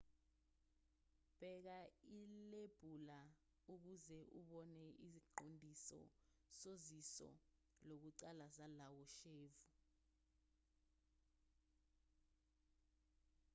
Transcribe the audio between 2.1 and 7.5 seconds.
ilebula ukuze ubone iziqondiso soziso